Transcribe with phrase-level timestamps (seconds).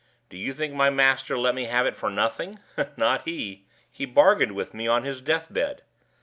[0.31, 2.57] Do you think my master let me have it for nothing?
[2.97, 3.67] Not he!
[3.87, 5.83] He bargained with me on his deathbed.